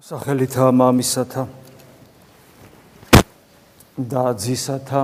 [0.00, 1.42] სახელითა მამისათა
[4.00, 5.02] და ძისათა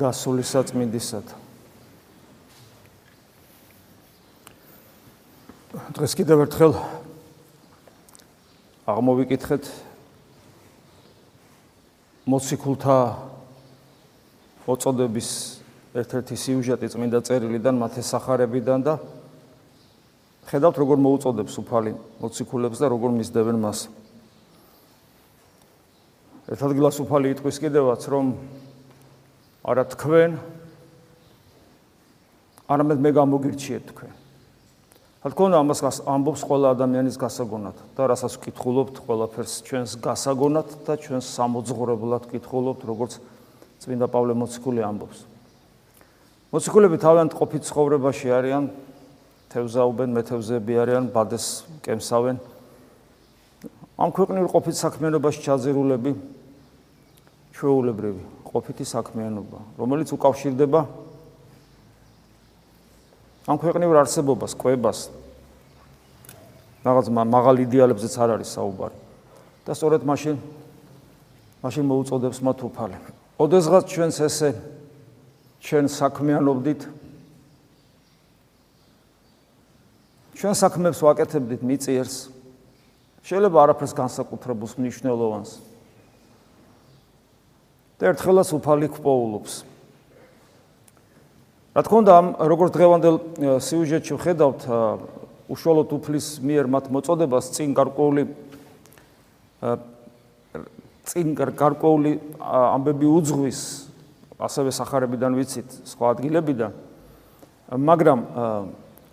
[0.00, 1.36] და სულისაწმინდისათა
[5.92, 6.72] დღეს კიდევ ერთხელ
[8.88, 9.70] აღმოვიკითხეთ
[12.32, 12.98] მოციქულთა
[14.64, 15.30] მოწოდების
[16.00, 18.94] ერთ-ერთი სიუჟეტი წმინდა წერილიდან მათეს სახარებიდან და
[20.48, 23.78] ხედავთ როგორ მოუწოდებს უფალი მოციქულებს და როგორ მისდევენ მას.
[26.50, 28.26] ერთ ადგილას უფალი იტყვის კიდევაც რომ
[29.60, 30.30] არა თქვენ
[32.70, 34.12] არამედ მე გამოგირჩიეთ თქვენ.
[35.20, 40.96] რა თქმა უნდა ამას ამბობს ყველა ადამიანის გასაგონად და რასაც ვკითხულობთ ყველაფერს ჩვენს გასაგონად და
[40.96, 43.12] ჩვენს სამოძღვრებლად ვკითხულობთ როგორც
[43.84, 45.18] წმინდა პავლე მოციქული ამბობს.
[46.50, 48.64] მოციქულები თავიანთ ყოფით ცხოვრებაში არიან
[49.50, 52.38] თევზაობენ, მეთევზეები არიან, ბადეს კემსავენ.
[54.00, 56.12] ამ ქვეყნიურ ყოფით საქმიანობაში ჩაძირულები
[57.52, 60.80] ჩვეულებრივი ყოფითი საქმიანობა, რომელიც უკავშირდება
[63.50, 64.98] ამ ქვეყნიურ არსებობას, კვებას.
[66.80, 68.96] რაღაც მაღალ იდეალებზეც არ არის საუბარი.
[69.66, 70.36] და სწორედ მაშინ
[71.60, 72.96] მაშინ მოუწოდებს მათ უფალი.
[73.36, 74.50] ოდესღაც ჩვენს ესე
[75.60, 76.80] ჩვენ საქმიანობდით
[80.40, 82.32] ჩვენ საქმეებს ვაკეთებდით მიწიერს.
[83.28, 85.50] შეიძლება არაფერს განსაკუთრებულს მნიშვნელოვანს.
[88.00, 89.52] და ერთხელაც უფალი ქპოულობს.
[91.76, 92.14] რა თქმა უნდა,
[92.48, 93.16] როგორც დღევანდელ
[93.60, 94.60] სიუჟეტში ვხედავთ,
[95.52, 98.22] უშუალოდ უფლის მიერ მათ მოწოდებას წინ გარკვეული
[101.04, 103.60] წინ გარკვეული ამბები უძღვის,
[104.40, 106.72] ასევე სახარებიდან ვიცით, სხვა ადგილებიდან.
[107.76, 108.18] მაგრამ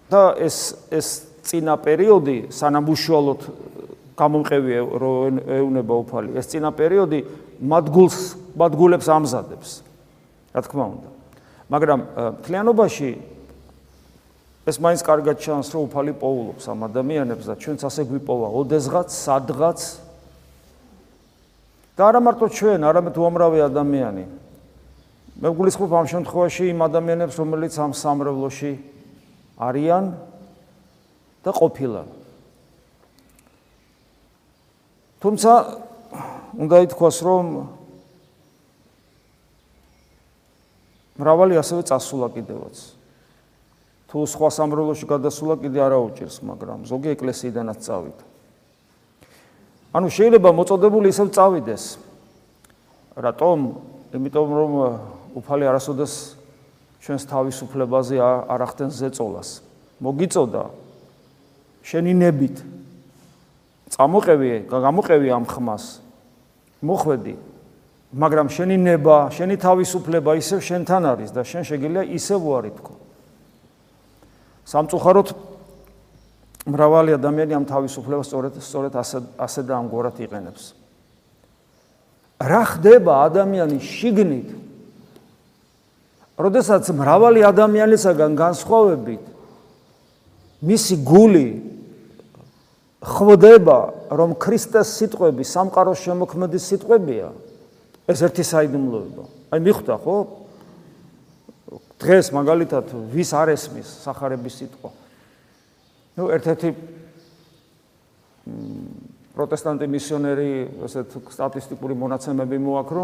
[0.08, 1.08] და ეს ეს
[1.48, 3.42] წინა პერიოდი სანამ უშუალოდ
[4.18, 7.20] გამომყევი რომ ეუნება უფალი ეს წინა პერიოდი
[7.62, 8.18] მადგულს
[8.58, 9.70] მადგულებს ამზადებს.
[10.56, 11.10] რა თქმა უნდა.
[11.70, 12.00] მაგრამ
[12.48, 13.10] თლიანობაში
[14.68, 18.48] ეს მაინც კარგად ჩანს რომ უფალი პოულობს ამ ადამიანებს და ჩვენც ასე გვიპოვა.
[18.52, 19.80] ოდესღაც სადღაც.
[21.98, 24.24] და არა მარტო ჩვენ არამედ უამრავი ადამიანი.
[25.38, 28.97] მე გულისხმობ ამ შემთხვევაში იმ ადამიანებს რომელიც ამ სამრევლოში
[29.58, 30.06] არიან
[31.42, 32.08] და ყოფილან.
[35.18, 35.52] თუმცა
[36.58, 37.46] უნდა ითქვას, რომ
[41.18, 42.78] მრავალი ასევე წასულა კიდევაც.
[44.08, 48.24] თუ სხვა სამრევლოში გადასულა კიდე არა უჭირს, მაგრამ ზოგი ეკლესიიდანაც წავიდა.
[49.92, 51.84] ანუ შეიძლება მოწოდებული ისევ წავიდეს.
[53.18, 53.58] რატომ?
[54.14, 54.72] იმიტომ რომ
[55.36, 56.37] უფალი არასოდეს
[57.08, 59.50] ჩვენს თავისუფლებაზე არ ახდენს ზეწოლას.
[60.04, 60.64] მოგიწოდა
[61.88, 62.58] შენი ნებით
[63.96, 66.04] წამოყევი, გამოყევი ამ ხმას.
[66.84, 67.36] მოხვედი.
[68.12, 72.94] მაგრამ შენი ნება, შენი თავისუფლება ისევ შენთან არის და შენ შეგიძლია ისევ უარი თქო.
[74.68, 75.28] სამწუხაროდ
[76.68, 80.64] მრავალი ადამიანი ამ თავისუფლებას სწორედ სწორედ ასე ასე და ამგვარად იყენებს.
[82.44, 84.67] რა ხდება ადამიანის შიგნით
[86.38, 89.24] როდესაც მრავალი ადამიანისაგან განსხვავებით
[90.62, 91.48] მისი გული
[93.02, 93.80] ხვდება
[94.14, 97.30] რომ ქრისტეს სიტყვები სამყაროს შემოქმედის სიტყვებია
[98.08, 99.24] ეს ერთი საიდუმლოება.
[99.52, 100.18] აი მიხვდა ხო?
[101.98, 104.90] დღეს მაგალითად ვის არ ესმის სახარების სიტყვა.
[106.18, 106.70] ნუ ერთ-ერთი
[109.38, 110.52] პროტესტანტი მისიონერი
[110.86, 113.04] ესეთ სტატისტიკური მონაცემები მოაქრო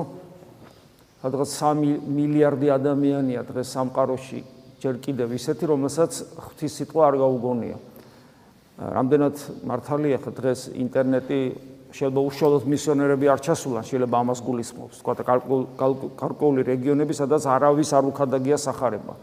[1.24, 4.40] სადღაც 3 მილიარდი ადამიანია დღეს სამყაროში
[4.84, 7.78] ჯერ კიდევ ისეთი, რომელსაც ღვთის სიტყვა არ გაუგონია.
[8.76, 11.40] რამდენად მართალია ხა დღეს ინტერნეტი
[11.96, 15.24] შეიძლება უშუალოდ მისიონერები არ ჩასულან, შეიძლება ამას გულისხმობს, თქვა და
[16.20, 19.16] გარკვეული რეგიონები, სადაც არავის არ უხადაგია სახარება.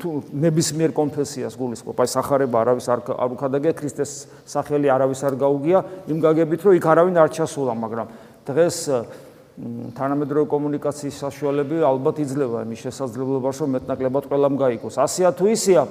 [0.00, 4.10] თუ ნებისმიერ კონფესიას გულისხმობ, აი სახარება არავის არ არ უხადაგია, ქრისტეს
[4.48, 5.78] სახელი არავის არ გაუგია,
[6.08, 8.08] იმ გაგებით რომ იქ არავინ არ ჩასულა, მაგრამ
[8.48, 8.76] დღეს
[9.58, 14.96] თანამედროვე კომუნიკაციის საშუალებები ალბათ იძლევა იმის შესაძლებლობას, რომ მეტნაკლებად ყველამ გაიგოს.
[15.04, 15.84] ასეა თუ ისეა.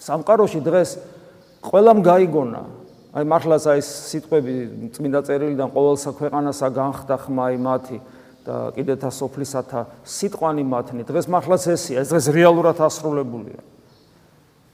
[0.00, 0.90] სამყაროში დღეს
[1.64, 2.62] ყველამ გაიგონა.
[3.14, 4.54] აი მართლაც აი სიტყვები
[4.94, 7.98] წმინდა წერილიდან ყოველსა ქვეყანასა განხდა ხმა იმათი
[8.44, 11.02] და კიდეთა სოფლისათა სიტყვანი მათნი.
[11.04, 13.60] დღეს მართლაც ესეა, ეს დღეს რეალურად ასრულებულია.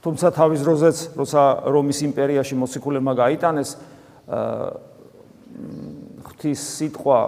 [0.01, 3.69] თუმცა თავის დროზეც, როცა რომის იმპერიაში მოციქულებმა გაიტანეს
[4.31, 4.91] აა
[6.41, 7.19] ღვთის სიტყვა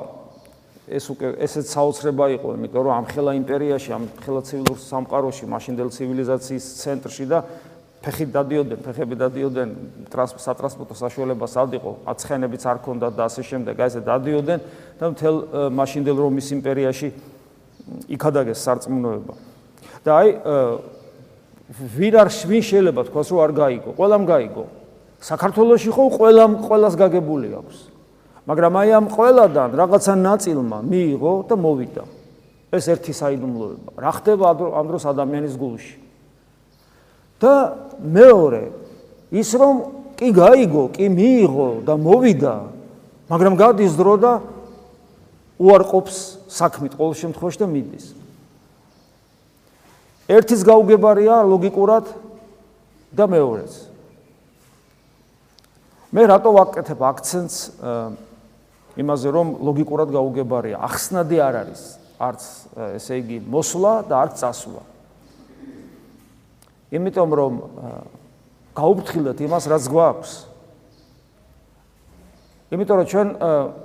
[0.89, 5.89] ეს უკვე ესეც საოცრება იყო, იმიტომ რომ ამ ხელა იმპერიაში, ამ ხელა ცივილურ სამყაროში, მაშინდელ
[5.93, 7.39] ცივილიზაციის ცენტრში და
[8.03, 9.69] ფეხით დადიოდნენ, ფეხები დადიოდნენ,
[10.11, 14.59] ტრანსპორტო საშუალებას ადიყო, აცხენებიც არ ქონდა და ასე შემდეგ, აი ესე დადიოდნენ
[14.99, 15.35] და მთელ
[15.71, 17.07] მაშინდელ რომის იმპერიაში
[18.11, 19.33] იქადაგეს სარწმუნოება.
[20.03, 20.29] და აი
[21.95, 23.89] ვინ არ ვინ შეიძლება თქვას რომ არ გაიგო?
[23.95, 24.63] ყველამ გაიგო.
[25.23, 27.92] საქართველოსი ხო ყველამ ყველას გაგებული აქვს.
[28.43, 32.03] მაგრამ აი ამ ყველადან რაღაცა ნაწილმა მიიღო და მოვიდა.
[32.73, 33.89] ეს ერთი საიდუმლოება.
[34.01, 36.03] რა ხდება ამ დროს ადამიანის გულში?
[37.43, 38.71] და მეორე
[39.35, 39.75] ის რომ
[40.15, 42.55] კი გაიგო, კი მიიღო და მოვიდა,
[43.27, 44.33] მაგრამ გადის დრო და
[45.59, 46.17] უარყოფს
[46.47, 48.05] საქმით ყოველ შემთხვევაში და მიდის.
[50.31, 52.05] ერთის გაუგებარია ლოგიკურად
[53.11, 53.91] და მეორეს.
[56.13, 57.57] მე რატო ვაკეთებ აქცენტს
[58.93, 60.77] იმაზე რომ ლოგიკურად გაუგებარია?
[60.77, 61.81] ახსნადი არ არის,
[62.21, 62.41] არც
[62.99, 64.81] ესე იგი მოსვლა და არც წასვლა.
[66.93, 67.53] იმიტომ რომ
[68.77, 70.31] გაუფრთხილდეთ იმას, რაც გვაქვს.
[72.73, 73.27] იმიტომ რომ ჩვენ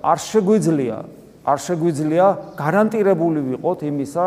[0.05, 0.97] არ შეგვიძლია,
[1.49, 2.27] არ შეგვიძლია
[2.61, 4.25] გარანტირებული ვიყოთ იმისა,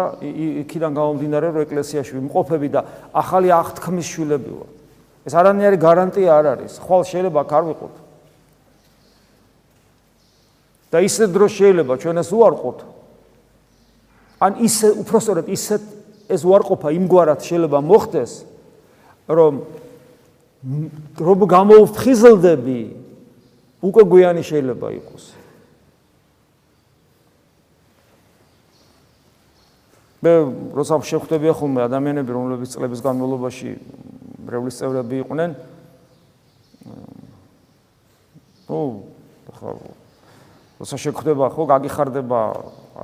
[0.66, 2.82] იქიდან გამომდინარე, რომ ეკლესიაში ვიმყოფები და
[3.14, 4.74] ახალი აღთქმის შვილები ვართ.
[5.30, 6.82] ეს არანაირი გარანტია არ არის.
[6.82, 7.96] ხვალ შეიძლება არ ვიყოთ.
[10.92, 12.80] და ისე დრო შეიძლება ჩვენ ეს უარყოთ.
[14.42, 15.80] ან ისე უпроსტორად ისე
[16.28, 18.32] ეს უარყოფა იმგვარად შეიძლება მოხდეს,
[19.32, 19.54] რომ
[21.18, 22.82] რომ გამოუფხიზლდები
[23.82, 25.24] უკვე გვიანი შეიძლება იყოს.
[30.22, 30.32] მე
[30.78, 33.70] როცა შევხვდები ხოლმე ადამიანები, რომლებიც წლების განმავლობაში
[34.46, 35.52] მრევლის წევრები იყვნენ,
[38.70, 38.78] ну,
[39.50, 39.74] ახლა
[40.82, 42.42] როცა შეხვდება ხო გაგიხარდება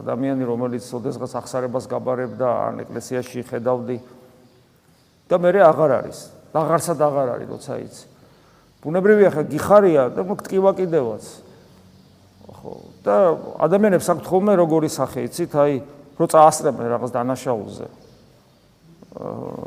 [0.02, 3.98] ადამიანი რომელიც ოდესღაც ახსარებას გაბარებდა ან ეკლესიაში ხედავდი
[5.30, 6.20] და მე აღარ არის.
[6.58, 8.06] აღარსად აღარ არის, როცა იცი.
[8.82, 11.24] ბუნებრივია ხა გიხარია და მოგტკივა კიდევაც.
[12.50, 12.72] ხო,
[13.06, 13.16] და
[13.62, 15.74] ადამიანებს აქვთ ხოლმე როგორი სახე, იცით, აი,
[16.18, 17.88] რო წაასწრებენ რაღაც დანაშაულზე.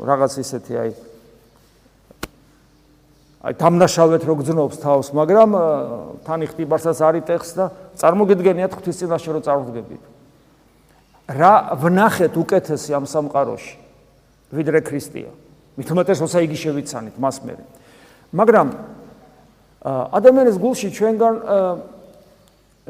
[0.03, 0.91] რაღაც ისეთი აი
[3.41, 5.49] აი დამნაშავეთ რო გძნობს თავს, მაგრამ
[6.21, 7.65] თან იხტიბარსაც არის ტექსტ და
[7.97, 10.03] წარმოგიდგენიათ ღვთის წინაშე რო წარვდგებით.
[11.25, 13.73] რა ვნახეთ უკეთესი ამ სამყაროში?
[14.53, 15.31] ვიდრე ქრისტია.
[15.79, 17.55] მithumetes როცა იგი შევიცანით მას მე.
[18.35, 18.67] მაგრამ
[19.87, 21.33] ადამიანის გულში ჩვენგან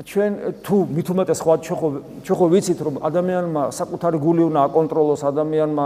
[0.03, 0.31] ჩვენ
[0.65, 5.86] თუ მithumetes ხო ჩვენ ხო ვიცით რომ ადამიანმა საკუთარი გული უნდა აკონტროლოს ადამიანმა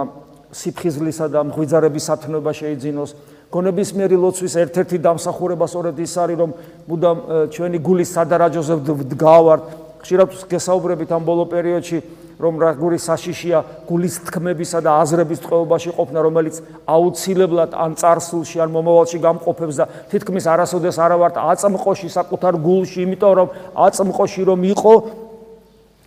[0.55, 3.11] სიფხიზლისა და მღვიძარების სათნოება შეიძინოს
[3.55, 6.51] გონებისმიერი ლოცვის ერთ-ერთი დამსახურება სწორედ ის არის, რომ
[6.91, 7.17] მუდამ
[7.55, 9.63] ჩვენი გულის სადარაჯოზე ვდგავართ.
[10.03, 11.97] ხშირად გესაუბრებით ამ ბოლო პერიოდში,
[12.35, 19.17] რომ როგორი საშიშია გულის თქმებისა და აზრების ტყეობაში ყოფნა, რომელიც აუცილებლად ან царსულში, ან მომავალში
[19.23, 24.93] გამყოფებს და თითქმის არასოდეს არა ვართ აწმყოში, საკუთარ გულში, იმიტომ რომ აწმყოში რომ იყო,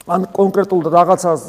[0.09, 1.43] ან კონკრეტულ რაღაცას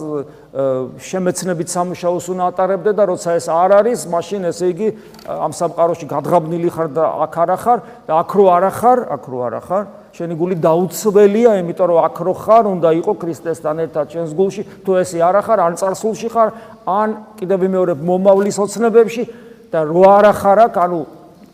[1.00, 4.88] შემეცნებით სამუშაოს უნდა ატარებდე და როცა ეს არ არის, მაშინ ესე იგი
[5.30, 9.40] ამ სამყაროში გადღაბნილი ხარ და აქ არ ახარ და აქ რო არ ახარ, აქ რო
[9.48, 14.32] არ ახარ, შენი გული დაუცველია, იმიტომ რომ აქ რო ხარ, უნდა იყო ქრისტესთან ერთად შენს
[14.36, 16.50] გულში, თუ ესე არ ახარ, ან წარსულში ხარ,
[16.84, 17.10] ან
[17.40, 19.24] კიდევ მეორებ მომავლის ოცნებებში
[19.72, 21.00] და რო არ ახარ აქ, ანუ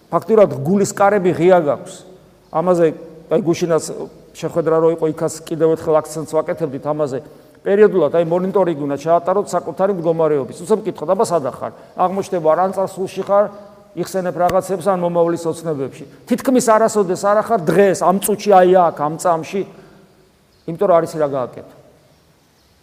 [0.09, 1.93] ფაქტურად გულის კარები ღია გაქვს.
[2.55, 2.85] ამაზე
[3.35, 3.83] აი გუშინაც
[4.36, 7.20] შეხვედრა რო იყო იქაც კიდევ ერთხელ აქცენტს ვაკეთებდით ამაზე.
[7.65, 10.58] პერიოდულად აი მონიტორინგი უნდა ჩაატაროთ საკუთარი მდგომარეობის.
[10.62, 11.72] უცებ კითხოთ, აბა სადა ხარ?
[11.98, 13.46] აღმოჩნდება რა წარსულში ხარ?
[13.96, 16.04] იხსენებ რაღაცებს ან მომავლის ოცნებებში.
[16.27, 19.62] თითქმის არასოდეს არ ახარ დღეს ამ წუთში აი აქ ამ წამში.
[20.68, 21.75] იმიტომ რომ არის რა გააკეთო.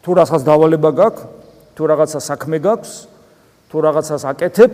[0.03, 1.23] თუ რაღაცას დავალება გაქვს,
[1.77, 2.93] თუ რაღაცა საქმე გაქვს,
[3.71, 4.73] თუ რაღაცას აკეთებ,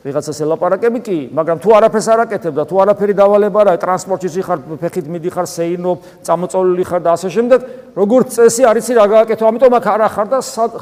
[0.00, 4.62] ვიღაცას ელაპარაკები კი, მაგრამ თუ არაფერს არ აკეთებ და თუ არაფერი დავალება რა, ტრანსპორტში ხარ,
[4.80, 5.92] ფეხით მიდიხარ, სეინო,
[6.24, 7.60] წამოწოლილი ხარ და ასე შემდეგ,
[8.00, 10.38] როგორც წესი არის რა გააკეთო, ამიტომ აქ არ ახარ და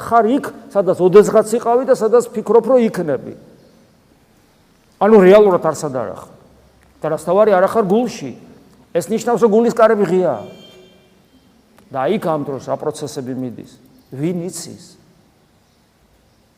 [0.07, 3.33] ხარ იქ, სადაც ოდესღაც იყავი და სადაც ფიქრობ რომ იქნები.
[5.03, 6.23] ანუ რეალურად არ სადარ ახ.
[7.03, 8.31] და რასთავარი არ ახარ გულში.
[8.95, 10.43] ეს ნიშნავს რომ გულის კარები ღიაა.
[11.91, 13.71] და იქ ამ დროს რა პროცესები მიდის?
[14.15, 14.99] ვინ იცის?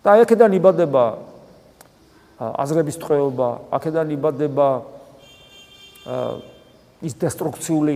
[0.01, 1.30] და აქედან იბადება
[2.41, 4.67] აზრების ტყვეობა, აქედან იბადება
[7.05, 7.95] ის დესტრუქციული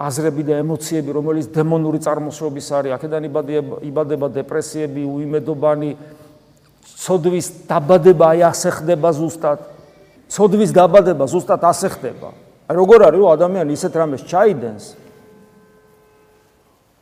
[0.00, 3.22] აზრები და ემოციები, რომელიც დემონური წარმოშობის არის, აქედან
[3.84, 5.90] იბადება დეპრესიები, უიმედობანი,
[7.02, 9.60] სოდვის დაბადება აი ასე ხდება ზუსტად.
[10.32, 12.32] სოდვის დაბადება ზუსტად ასე ხდება.
[12.70, 14.84] აი როგორ არის რომ ადამიანი ისეთ რამეს ჩაიდენს?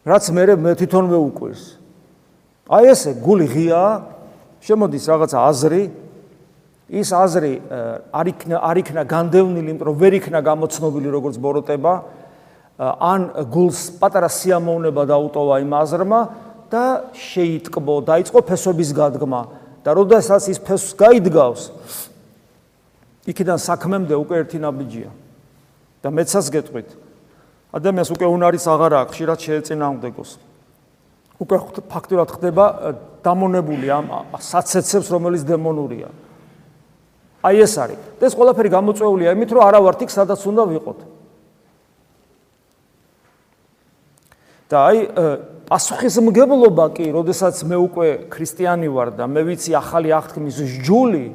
[0.02, 1.62] რაც მე მე თვითონვე უკვირს.
[2.66, 3.82] აი ესე გული ღია,
[4.64, 5.82] შემოდის რაღაცა აზრი
[6.90, 7.54] ის აზრი
[8.11, 11.92] არ იქნა არ იქნა განდევნილი, იმიტომ რომ ვერ იქნა გამოცნობილი როგორც ბოროტება,
[12.80, 16.20] ან გულს პატარა სიამოვნება დაუტოვა იმ აზრმა
[16.70, 19.42] და შეიტკბო, დაიწყო ფესობის გადგმა
[19.85, 21.62] და როდესაც ის ფესს გაიდგავს,
[23.30, 25.11] იქიდან საქმემდე უკვე ერთი ნაბიჯია.
[26.00, 26.88] და მეცას გეტყვით.
[27.76, 30.30] ადამიანს უკვე უნარის აღარ აქვს, ხშირად შეეწინააღმდეგოს.
[31.40, 31.56] უკვე
[31.92, 32.64] ფაქტურად ხდება
[33.20, 34.06] დამონებული ამ
[34.40, 36.09] საცეცებს, რომელიც დემონურია.
[37.40, 37.99] აი ეს არის.
[38.20, 41.00] და ეს ყველაფერი გამოწვეულია იმით, რომ არა ვართ იქ, სადაც უნდა ვიყოთ.
[44.70, 44.99] და აი
[45.66, 51.35] პასუხისმგებლობა კი, როდესაც მე უკვე ქრისტიანი ვარ და მე ვიცი ახალი აღთქმის ჯული,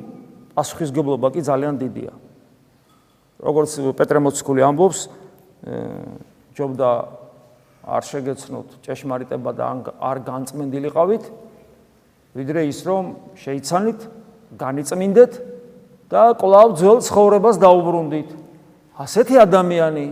[0.56, 2.14] პასუხისმგებლობა კი ძალიან დიდია.
[3.44, 5.00] როგორც პეტრე მოციქული ამბობს,
[6.56, 6.90] ჯობდა
[7.84, 9.66] არ შეგეცნოთ ჭეშმარიტება და
[10.00, 11.24] არ განწმენდილიყავით,
[12.40, 13.04] ვიდრე ის რომ
[13.36, 14.00] შეიცანით,
[14.56, 15.32] განიწმინდეთ
[16.10, 18.30] და კვლავ ძველ ცხოვრებას დაუბრუნდით.
[18.96, 20.06] ასეთი ადამიანი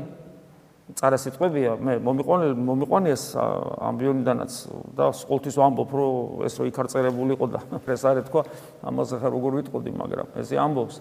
[0.93, 4.51] წარასიტყვებია, მე მომიყვანე მომიყვანეს ამბიონიდანაც
[4.93, 8.41] და ყოველთვის ვამბობ, რომ ეს რო იქ არ წერებულიყო და ეს არის თქვა,
[8.83, 10.95] ამაზე ხარ როგორ ვიტყოდი, მაგრამ ესე ამბობს.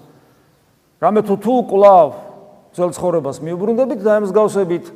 [1.02, 2.08] რამე თუ თუ კვლავ
[2.72, 4.86] ძველ ცხოვრებას მიუბრუნდებით და ემსგავსებით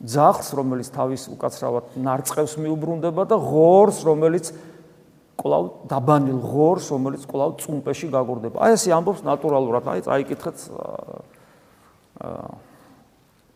[0.00, 4.48] ძახს, რომელიც თავის უკაცრავად ნარწყევს მიუბრუნდება და ღორს, რომელიც
[5.40, 8.60] კვლავ დაბანილ ღორს, რომელიც კვლავ წუმპეში გაგორდება.
[8.60, 10.56] აი ესე ამბობს ნატურალურად, აი წაიკითხეთ
[12.20, 12.50] აა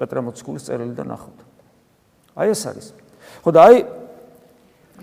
[0.01, 1.39] პეტრე მოციქულის წერილიდან ნახავთ.
[2.41, 2.87] აი ეს არის.
[3.45, 3.77] ხო და აი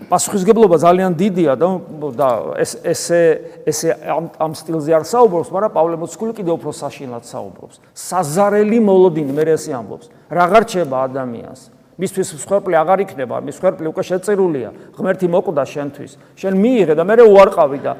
[0.08, 1.68] პასუხისგებლობა ძალიან დიდია და
[2.16, 3.22] და ეს ესე
[3.68, 7.76] ესე ამ ამ სტილზე არ საუბრობს, მაგრამ პავლე მოციქული კიდევ უფრო საშინლად საუბრობს.
[7.94, 10.06] საზარელი მოლოდინი, მე ესე ამბობს.
[10.32, 11.71] რა გარჩება ადამიანს?
[12.00, 14.68] მისთვის მსხვერპლი აღარ იქნება, მის მსხვერპლი უკვე შეწირულია.
[14.96, 16.12] ღმერთი მოკვდა შენთვის.
[16.40, 17.92] შენ მიიღე და მე უარყავი და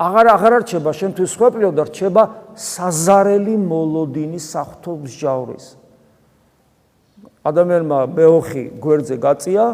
[0.00, 2.22] აღარ აღარ არჩება შენთვის მსხვერპლიო და რჩება
[2.56, 5.66] საზარელი მოლოდინი საფრთხოს ჯავრის.
[7.44, 9.64] ადამიანმა მეოხი გვერდზე გაწია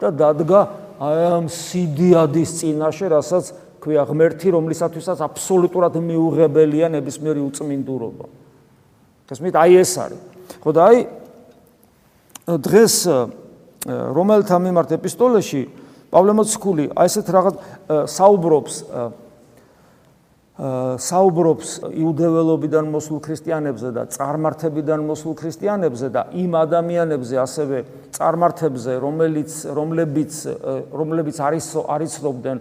[0.00, 0.60] და დადგა
[0.98, 3.44] აი ამ სიდიადის წინაშე, რასაც
[3.78, 8.26] ქვია ღმერთი, რომლისათვისაც აბსოლუტურად მიუღებელია ნებისმიერი უწმინდურობა.
[9.30, 10.20] გასმით, აი ეს არის.
[10.58, 10.98] ხო და აი
[12.56, 12.94] დღეს
[13.88, 15.62] რომელთა მიმართ ეპისტოლეში
[16.08, 17.56] პავლე მოციქული აი ესეთ რაღაც
[18.08, 18.78] საუბრობს
[20.58, 27.82] საუბრობს იუდეველობიდან მოსულ ქრისტიანებზე და წარმართებიდან მოსულ ქრისტიანებზე და იმ ადამიანებზე ასევე
[28.16, 30.40] წარმართებზე რომელიც რომლებიც
[30.90, 32.58] რომლებიც არის არიცნობდნენ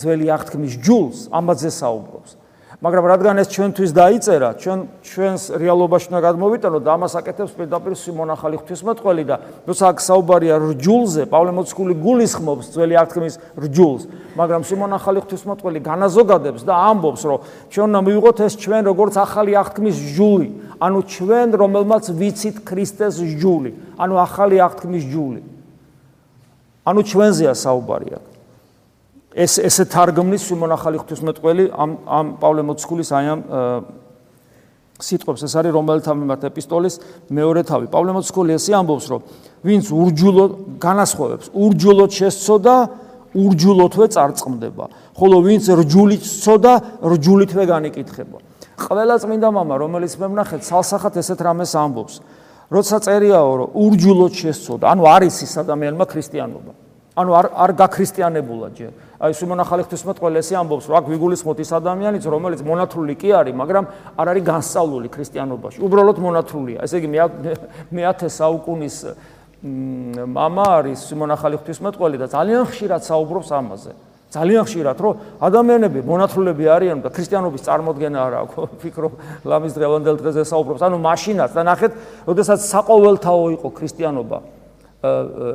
[0.00, 2.38] ძველი აღთქმის ჯულს ამაზე საუბრობს
[2.76, 8.30] მაგრამ რადგან ეს ჩვენთვის დაიწერა, ჩვენ ჩვენს რეალობაში უნდა გადმოვიტანოთ და ამას აკეთებს პირდაპირ სიმონ
[8.36, 14.02] ახალი ღვთისმეტყველი და როცა აქ საუბარია რჯულზე, პავლე მოციქული გულისხმობს ძველი აღთქმის რჯულს,
[14.36, 17.38] მაგრამ სიმონ ახალი ღვთისმეტყველი განაზოგადებს და ამბობს, რომ
[17.72, 23.72] ჩვენ უნდა მივიღოთ ეს ჩვენ როგორც ახალი აღთქმის ჯული, ანუ ჩვენ რომელმაც ვიცით ქრისტეს ჯული,
[23.96, 25.40] ანუ ახალი აღთქმის ჯული.
[26.84, 28.35] ანუ ჩვენზეა საუბარია.
[29.36, 33.40] ეს ესე თარგმნის სიმონ ახალი ღვთისმეტყველი ამ ამ პავლე მოციქულის აი ამ
[34.96, 36.94] სიტყვებს ეს არის რომელთა მიმართ ეპისტოლის
[37.28, 37.86] მეორე თავი.
[37.92, 39.20] პავლე მოციქული ესე ამბობს, რომ
[39.60, 40.44] ვინც ურჯულო
[40.80, 42.74] განასხვავებს, ურჯულოდ შესწოდა,
[43.36, 44.84] ურჯულოთვე წარწმდება.
[45.16, 46.72] ხოლო ვინც რჯულით სწოდა,
[47.04, 48.38] რჯულითვე განიკითხება.
[48.76, 52.14] ყველა წმინდა მამა, რომელიც მე ვნახეთ, salsახათ ესეთ რამეს ამბობს.
[52.72, 56.72] როცა წერიაო, რომ ურჯულოდ შესწოდა, ანუ არის ის ადამიანმა ქრისტიანობა.
[57.16, 58.92] ანუ არ არ გაქრისტიანებულა ჯერ.
[59.21, 63.53] აი სიმონ ახალი ღვთისმეტყველი ესე ამბობს, რომ აქ ვიგულისხმოთ ის ადამიანიც, რომელიც მონათლული კი არის,
[63.53, 63.85] მაგრამ
[64.17, 65.77] არ არის განსწავლული ქრისტიანობაში.
[65.81, 66.77] უბრალოდ მონათლულია.
[66.81, 67.09] ესე იგი
[67.91, 68.95] მე 10 საუკუნის
[69.61, 73.93] мама არის სიმონ ახალი ღვთისმეტყველი და ძალიან ხშირად საუბრობს ამაზე.
[74.31, 78.55] ძალიან ხშირად, რომ ადამიანები მონათლულები არიან და ქრისტიანობის წარმოქმნა არ აქვს.
[78.79, 79.11] ფიქრობ,
[79.43, 80.81] ლამის დღევანდელ დღეზე საუბრობს.
[80.87, 81.91] ანუ მაშინაც და ნახეთ,
[82.25, 84.37] როდესაც საყოველთაო იყო ქრისტიანობა,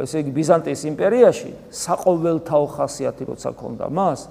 [0.03, 4.27] ესე იგი ბიზანტიის იმპერიაში საყოველთაო ხასიათი როცა ქონდა მას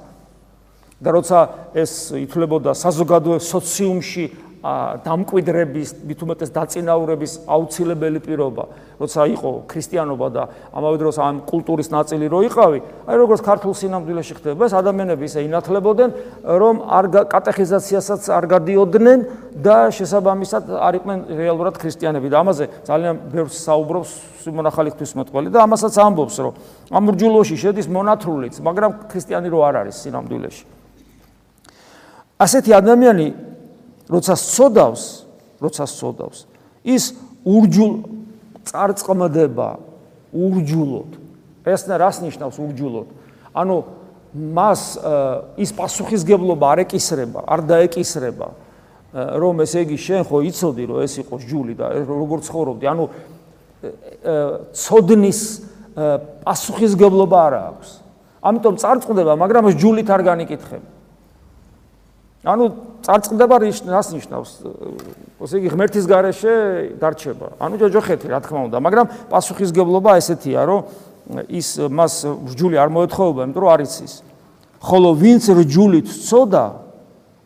[1.00, 1.38] და როცა
[1.80, 4.24] ეს ითვლებოდა საზოგადოებრივ სოციუმში
[4.60, 8.64] დამკვიდრების, მით უმეტეს დაწინაურების აუცილებელი პირობა,
[9.00, 10.42] როცა იყო ქრისტიანობა და
[10.76, 15.40] ამავე დროს ამ კულტურის ნაწილი რო იყავი, აი როგორც ქართულ სინამდვილეში ხდება, ეს ადამიანები ისე
[15.48, 16.10] ინათლებოდნენ,
[16.44, 19.18] რომ არ კატეხიზაციასაც არ გადიოდნენ
[19.56, 24.10] და შესაბამისად არ იყვნენ რეალურად ქრისტიანები და ამაზე ძალიან ბევრს საუბრობს
[24.44, 26.52] სიმონ ახალი ღვთისმეტყველი და ამასაც ამბობს, რომ
[26.92, 30.64] ამ რჯულოში შედის მონათრულიც, მაგრამ ქრისტიანი რო არ არის სინამდვილეში.
[32.40, 33.49] ასეთი ადამიანი
[34.10, 35.02] როცა სწოდავს,
[35.62, 36.38] როცა სწოდავს,
[36.84, 37.14] ის
[37.46, 37.92] ურჯულ
[38.66, 39.70] წარწყმდება
[40.34, 41.10] ურჯულოდ.
[41.64, 43.08] ეს რა ნიშნავს ურჯულოდ?
[43.54, 43.76] ანუ
[44.30, 44.82] მას
[45.58, 48.48] ის პასუხისგებლობა არ ეკისრება, არ დაეკისრება,
[49.10, 53.04] რომ ესე იგი შენ ხო იცოდი რომ ეს იყო ჯული და როგორ ცხოვრობდი, ანუ
[54.70, 55.40] ცოდნის
[56.46, 57.88] პასუხისგებლობა არ აქვს.
[58.40, 60.88] ამიტომ წარწყდება, მაგრამ ეს ჯულით არ განიკითხება.
[62.46, 62.64] ანუ
[63.10, 63.56] წარწყდება
[63.90, 64.50] რას ნიშნავს?
[65.42, 66.54] ესე იგი ღმერთის გარეშე
[67.02, 67.58] დარჩება.
[67.58, 70.80] ანუ ჯოჯოხეთი, რა თქმა უნდა, მაგრამ პასუხისგებლობა ესეთია, რომ
[71.50, 72.14] ის მას
[72.54, 74.12] რჯული არ მოეთხოვება, იმიტომ რომ არ იცის.
[74.78, 76.64] ხოლო ვინც რჯულით წოდა,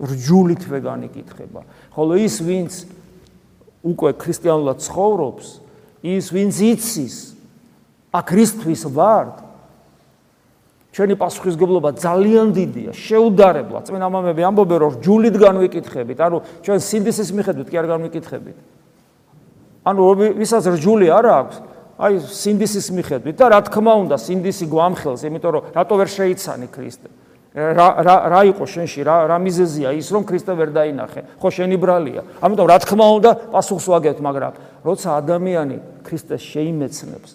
[0.04, 1.60] რჯულითვე განიკითხება.
[1.96, 2.72] ხოლო ის ვინც
[3.84, 5.46] უკვე ქრისტიანულად ცხოვრობს,
[6.04, 7.16] ის ვინც იცის
[8.12, 9.43] ა ქრისტვის ვარდ
[10.94, 13.82] ჩვენი პასუხისგებლობა ძალიან დიდია, შეუდარებლა.
[13.82, 18.56] წმინდა მამები ამბობენ, რომ ჯულით განვიკითხებით, ანუ ჩვენ სინდისის მიხედვით კი არ განვიკითხებით.
[19.90, 20.00] ანუ
[20.38, 21.56] ვისაც რჯული არ აქვს,
[21.98, 27.08] აი სინდისის მიხედვით და რა თქმა უნდა, სინდისი გვამხელს, იმიტომ რომ რატო ვერ შეიცანი ქრისტე?
[27.54, 31.20] რა რა რა იყო შენში, რა რა მიზეზია ის, რომ ქრისტე ვერ დაინახე?
[31.38, 32.22] ხო შენი ბრალია.
[32.42, 37.30] ამიტომ რა თქმა უნდა, პასუხს ვაგებთ, მაგრამ როცა ადამიანი ქრისტეს შეიმეცნებს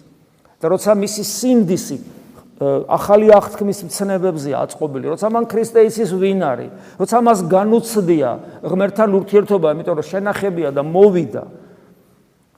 [0.60, 2.19] და როცა მისი სინდისი
[2.60, 9.66] ახალი აღთქმის მცნებებზე აწყობილი, როცა მან ქრისტე იცის ვინ არის, როცა მას განუცდია ღმერთთან ურთიერთობა,
[9.72, 11.44] იმიტომ რომ შენახებია და მოვიდა.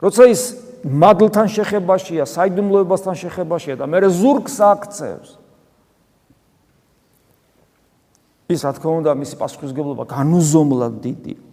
[0.03, 0.43] როცა ის
[0.83, 5.31] მადლთან შეხებაშია, საიდუმლოებასთან შეხებაშია და მე ზურგს აქცევს.
[8.51, 11.52] ის რა თქმა უნდა, მისი პასუხისგებლობა განუზომლად დიდია.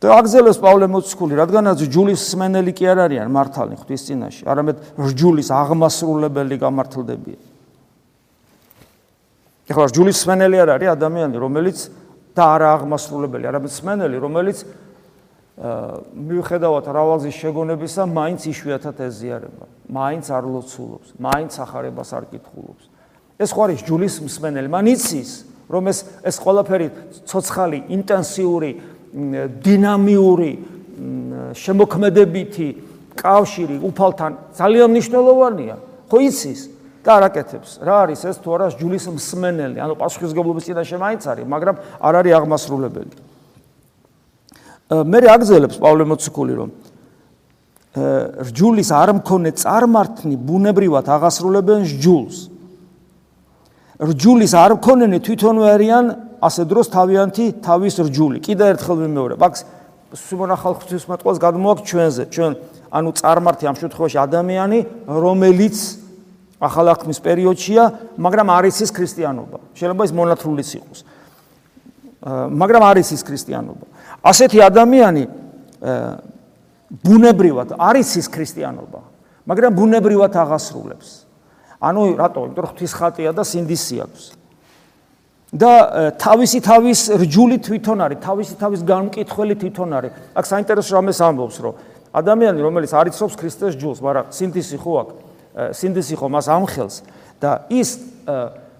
[0.00, 5.48] და აგზელოს პავლე მოციქული, რადგანაც ჯულის სმენელი კი არ არიან მართალი ღვთის წინაშე, არამედ ჯულის
[5.52, 7.42] აღმასრულებელი გამართლდებიან.
[9.68, 11.78] ეხლა ჯულის სმენელი არ არის ადამიანი, რომელიც
[12.32, 14.58] და არა აღმასრულებელი, არამედ სმენელი, რომელიც
[15.60, 22.84] მიუხედავად რავალზის შეგონებისა, მაინც იშვიათად ეზიარება, მაინც არ ლოცულობს, მაინც ახარებას არ კითხულობს.
[23.36, 25.30] ეს ხო არის ჯულის მსმენელი, მან იცის,
[25.68, 26.86] რომ ეს ეს ყველაფერი
[27.28, 28.70] ცოცხალი, ინტენსიური
[29.64, 30.52] დინამიური
[31.56, 32.68] შემოქმედებითი
[33.18, 35.76] კავშირი უფალთან ძალიან მნიშვნელოვანია.
[36.10, 36.60] ხო იცის?
[37.00, 37.80] და არაკეთებს.
[37.80, 39.78] რა არის ეს თუ არა ჯულის მსმენელი?
[39.80, 43.14] ანუ პასუხისგებლობის წინაშე მაინც არის, მაგრამ არ არის აღმასრულებელი.
[44.90, 46.70] მე რეაგზელებს პავლე მოციქული რომ
[48.50, 52.36] რჯულის არ მქონე წარმართნი ბუნებრივად აღასრულებენ ჯულს.
[53.98, 56.04] რჯულის არ მქონენი თვითონვე არიან
[56.40, 58.38] ასე დროს თავიანთი თავის რჯული.
[58.40, 59.54] კიდე ერთხელ ვიმეორებ, აქ
[60.10, 62.22] სიმონახალ ღვთისმეტყველს გადმოაქვს ჩვენზე.
[62.34, 62.52] ჩვენ
[62.90, 65.76] ანუ წარმართი ამ შემთხვევაში ადამიანი, რომელიც
[66.60, 67.84] ახალახმის პერიოდშია,
[68.18, 69.58] მაგრამ არის ის ქრისტიანობა.
[69.78, 71.00] შეიძლება ის მონათრულიც იყოს.
[72.60, 73.84] მაგრამ არის ის ქრისტიანობა.
[74.20, 75.24] ასეთი ადამიანი
[76.90, 79.00] ბუნებრივად არის ის ქრისტიანობა,
[79.46, 81.08] მაგრამ ბუნებრივად აღასრულებს.
[81.80, 82.40] ანუ რატო?
[82.50, 84.39] იმიტომ რომ ღვთის ხატია და სინდისი აქვს.
[85.50, 85.72] და
[86.14, 90.12] თავისი თავის რჯული თვითონ არის, თავისი თავის განმკითხველი თვითონ არის.
[90.38, 91.74] აქ საინტერესო რამეს ამბობს, რომ
[92.14, 95.14] ადამიანი, რომელიც არიცობს ქრისტეს ჯულს, მაგრამ სინდისი ხო აქვს,
[95.74, 96.94] სინდისი ხო მას ამხელს
[97.42, 97.90] და ის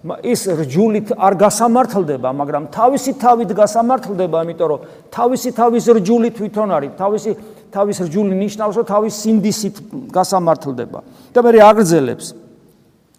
[0.01, 4.81] ის რჯულით არ გასამართლდება, მაგრამ თავისი თავით გასამართლდება, იმიტომ რომ
[5.13, 7.31] თავისი თავის რჯული თვითონ არის, თავისი
[7.69, 9.77] თავის რჯული ნიშნავს, რომ თავის სინდისით
[10.09, 10.99] გასამართლდება.
[11.35, 12.27] და მე აგრძელებს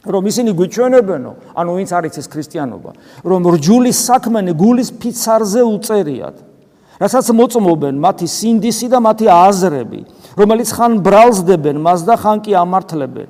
[0.01, 6.37] რომ ისინი გვიჩვენებენო, ანუ ვინც არის ეს ქრისტიანობა, რომ რჯულის საქმენი გულის ფიცარზე უწერიათ.
[7.01, 10.01] რასაც მოწმობენ მათი სინდისი და მათი აზრები,
[10.37, 13.29] რომელიც ხან ბრალზდებენ მას და ხან კი ამართლებენ.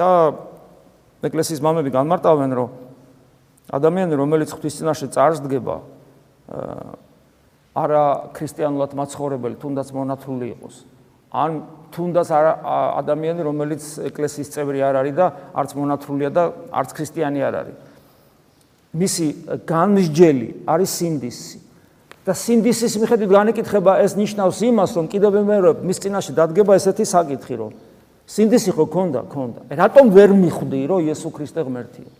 [0.00, 0.32] და
[1.20, 2.68] ეკლესიის მამები განმარტავენ, რომ
[3.68, 5.76] ადამიანი, რომელიც ღვთისწინაშე წარსდგება,
[7.76, 10.76] არა ქრისტიანულად მაცხოვრებელი, თუნდაც მონათული იყოს,
[11.30, 11.50] ან
[11.94, 17.76] თუნდაც ადამიანი რომელიც ეკლესიის წევრი არ არის და არც მონათრულია და არც ქრისტიანი არ არის.
[18.94, 19.26] მისი
[19.66, 21.58] განმსჯელი არის სინდისი.
[22.20, 27.54] და სინდისის მიხედვით განეკითხება ეს ნიშნავს იმას რომ კიდევ მეორე მის წინაშე დადგება ესეთი საკითხი
[27.56, 27.72] რომ
[28.28, 29.20] სინდისი ხო ქონდა?
[29.32, 29.60] ქონდა.
[29.72, 32.19] რატომ ვერ მიხვდი რომ იესო ქრისტე ღმერთია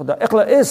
[0.00, 0.70] ხო და ეხლა ეს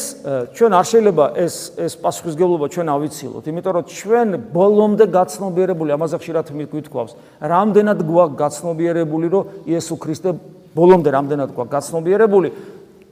[0.58, 6.50] ჩვენ არ შეიძლება ეს ეს პასუხისგებლობა ჩვენ ავიცილოთ, იმიტომ რომ ჩვენ ბოლომდე გაცნობიერებული ამაზე ხშირად
[6.50, 10.30] მიგვითქვავს, რამდენად გვაქვს გაცნობიერებული, რომ იესო ქრისტე
[10.74, 12.50] ბოლომდე რამდენად გვაქვს გაცნობიერებული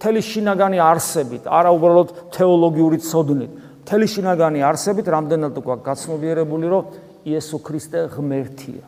[0.01, 3.51] თელი შინაგანი არსებით, არა უბრალოდ თეოლოგიური ცოდნით,
[3.85, 6.83] თელი შინაგანი არსებით რამდენად გვაქვს გაცნობიერებული, რომ
[7.29, 8.85] იესო ქრისტე ღმერთია.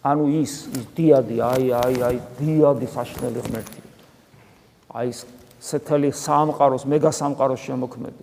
[0.00, 3.84] ანუ ის ის დიადი, აი აი აი დიადი საშნელი ღმერთია.
[4.96, 5.20] აი ეს
[5.58, 8.22] სეთელი სამყაროს მეგა სამყაროს შემოქმედი.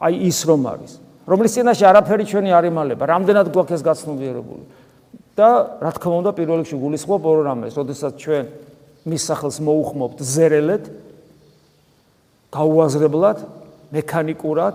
[0.00, 0.92] აი ის რომ არის,
[1.28, 4.64] რომლის წინაშე არაფერი ჩვენი არ იმალება, რამდენად გვაქვს ეს გაცნობიერებული.
[5.36, 5.48] და
[5.80, 8.44] რა თქმა უნდა პირველ რიგში გულისხმობ ორ რამეს, როდესაც ჩვენ
[9.08, 10.84] მის სახელს მოუხმობთ ზერელეთ
[12.52, 13.38] გაუაზრებლად
[13.94, 14.74] მექანიკურად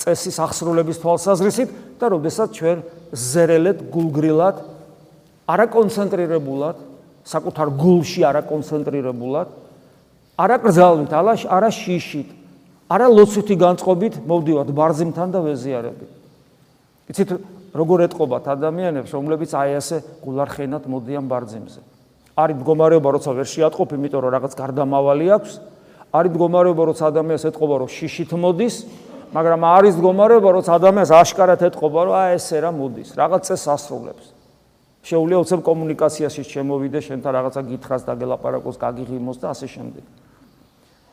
[0.00, 2.78] წესის აღსრულების თვალსაზრისით და როდესაც ჩვენ
[3.12, 4.56] ზერელეთ გულგრილად
[5.54, 6.76] არაკონცენტრირებულად
[7.30, 9.48] საკუთარ გულში არაკონცენტრირებულად
[10.40, 11.12] არაკრძალვით
[11.56, 12.28] არა შიშით
[12.90, 16.10] არა ლოცვითი განწყობით მოვდივართ ბარძიმთან და ვეზიარებით
[17.10, 17.30] იცით
[17.74, 21.80] როგორ ეთყობათ ადამიანებს რომლებიც აი ასე გულარხენად მოდიან ბარძიმზე.
[22.38, 25.52] არის მდგომარეობა როცა ვერ შეატყობ იმიტომ რომ რაღაც გარდამავალი აქვს.
[26.10, 28.74] არის მდგომარეობა როცა ადამიანს ეთყობა რომ შიშით მოდის
[29.30, 34.24] მაგრამ არის მდგომარეობა როცა ადამიანს აშკარად ეთყობა რომ აი ესე რა მოდის რაღაც წეს ასრულებს.
[35.00, 40.04] შეუძლია უცებ კომუნიკაციაში შემოვიდე შენთან რაღაცა გითხრას და გელაპარაკოს გაგიღიმოს და ასე შემდეგ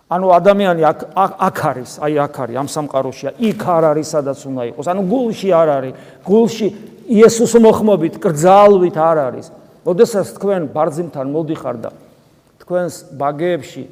[0.08, 1.00] ანუ ადამიანი აქ
[1.48, 4.86] აქ არის აი აქ არის ამ სამყაროშია იქ არ არის სადაც უნდა იყოს.
[4.88, 5.94] ანუ გულში არ არის.
[6.24, 6.68] გულში
[7.12, 9.48] იესოს მოხმობით კრძალვით არ არის.
[9.84, 11.92] ოდესაც თქვენ ბარძიმთან მოდიხარ და
[12.64, 13.84] თქვენს ბაგეებში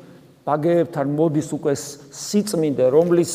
[0.45, 3.33] ბაგეებთან მოდის უკვე სიწმინდე, რომლის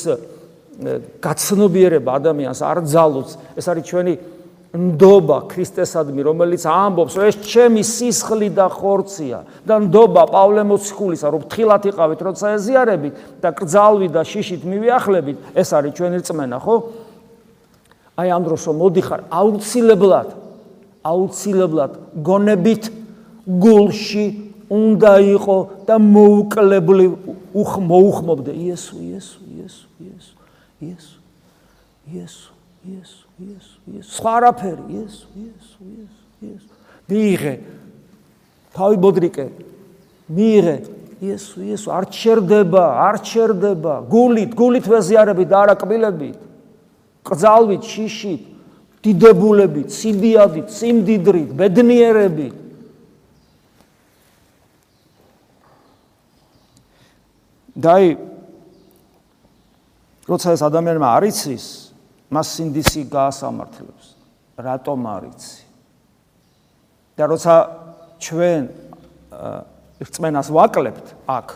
[1.20, 4.14] გაცნობიერება ადამიანს არ ძალუց, ეს არის ჩვენი
[4.70, 11.42] ნდობა ქრისტესადმი, რომელიც ამბობს, რომ ეს ჩემი სისხლი და ხორცია და ნდობა პავლე მოციქულისა, რომ
[11.50, 16.76] ფრთხილად იყავით, როცა ეზიარებით და კრძალვი და შიშით მივიახლებით, ეს არის ჩვენი რწმენა, ხო?
[18.20, 20.28] აი ამ დროს რომ მოდიხარ აუცილებლად
[21.08, 21.92] აუცილებლად
[22.26, 22.90] გონებით
[23.64, 24.26] გულში
[24.70, 25.56] უნდა იყო
[25.88, 27.06] და მოუკლებლი
[27.90, 30.34] მოუხმობდე იესო იესო იესო იესო
[30.84, 31.16] იესო
[32.12, 32.52] იესო
[32.92, 34.10] იესო იესო იესო.
[34.16, 36.72] სხვა რაფერი იესო იესო იესო იესო.
[37.10, 37.54] მიიღე.
[38.76, 39.46] თავი ბოდრიკე.
[40.28, 40.76] მიიღე.
[41.24, 41.88] იესო იესო.
[41.96, 43.94] არ ჩერდება არ ჩერდება.
[44.12, 46.38] გულით გულით ვეზიარებით და არა კბილებით.
[47.24, 48.42] ყძალვით შიშით
[49.00, 52.54] დიდებულებით სიბიადით სიმდიდრით ბედნიერებით.
[57.80, 58.08] და აი
[60.28, 61.66] როცა ეს ადამიანმა არიცის,
[62.30, 64.06] მას სინდისი გაასამართლებს.
[64.60, 65.60] რატომ არიცი?
[67.20, 67.54] და როცა
[68.16, 68.60] ჩვენ
[70.00, 71.48] რწმენას ვაკლებთ აქ,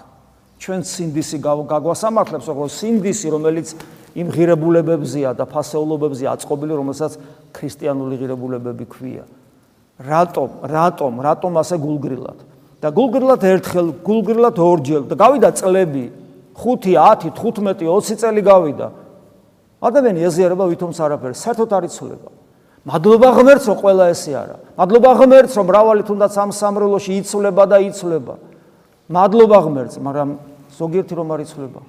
[0.61, 3.69] ჩვენ სინდისი გაგვასამართლებს, როგორც სინდისი, რომელიც
[4.15, 7.13] იმ ღირებულებებზია და ფასეულობებზია აწყობილი, რომელსაც
[7.57, 9.25] ქრისტიანული ღირებულებები ქვია.
[9.99, 10.49] რატომ?
[10.69, 11.13] რატომ?
[11.25, 12.39] რატომ ასე გულგრილად?
[12.85, 16.05] და გულგრილად ერთხელ, გულგრილად ორჯერ და გავიდა წლები
[16.53, 18.87] 5, 10, 15, 20 წელი გავიდა.
[19.85, 22.29] ადამიანი ეზიარება ვითომს არაფერს, საერთოდ არ იცოლება.
[22.85, 24.57] მადლობა ღმერთს, რომ ყველა ესე არა.
[24.77, 28.35] მადლობა ღმერთს, რომ მრავალი თუნდაც ამ სამრელოში იცოლება და იცოლება.
[29.13, 30.29] მადლობა ღმერთს, მაგრამ
[30.73, 31.81] ზოგიერთი რომ არ იცოლება.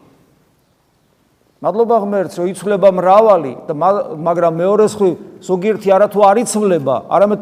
[1.64, 7.42] მადლობა ღმერთს, რომ იცოლება მრავალი და მაგრამ მეორე ხრი ზოგიერთი არა თუ არ იცოლება, არამედ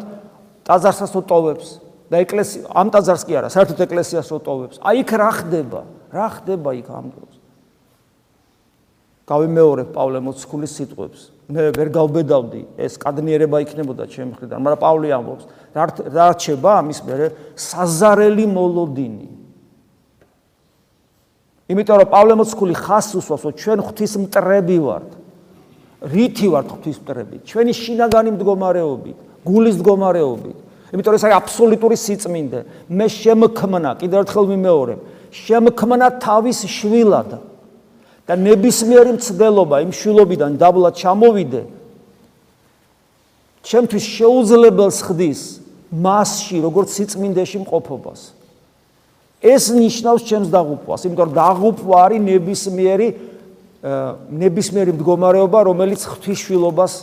[0.64, 1.68] ტაძარსაც უტოვებს.
[2.14, 4.78] და ეკლესია ამ ტაძარს კი არა, საერთოდ ეკლესიას ოტოვებს.
[4.86, 5.82] აი იქ რა ხდება?
[6.14, 7.34] რა ხდება იქ ამ დროს?
[9.24, 11.22] გავიმეორებ პავლე მოციქულის სიტყვებს.
[11.48, 15.44] მე ვერ გავბედავდი, ეს კადნიერება იქნებოდა ჩემი მხრიდან, მაგრამ პავლე ამბობს,
[15.76, 19.28] რა რჩება ამის მერე საზარელი მოლოდინი.
[21.72, 25.10] იმიტომ რომ პავლე მოციქული ხას უსვავს, რომ ჩვენ ღვთის მტრები ვართ.
[26.04, 27.36] რითი ვართ ღვთის მტრები?
[27.48, 30.58] ჩვენი შინაგანი მდგომარეობით, გულის მდგომარეობით.
[30.92, 32.60] იმიტომ ეს არის აბსოლუტური სიწმინდე.
[32.92, 35.00] მე შემქმნა, კიდევ ერთხელ მიმეორებ,
[35.32, 37.53] შემქმნა თავის შვილად
[38.24, 41.64] და ნებისმიერი მცდელობა იმ შვილობიდან დაბლა ჩამოვიდე.
[43.64, 45.42] ჩემთვის შეუძლებელს ხდის
[45.92, 48.22] მასში, როგორც სიწმინდეში მყოფობას.
[49.44, 53.08] ეს ნიშნავს ჩემს დაღუპვას, იმიტომ რომ დაღუპვა არის ნებისმიერი
[54.32, 56.94] ნებისმიერი მდგომარეობა, რომელიც ღვთისშვილობას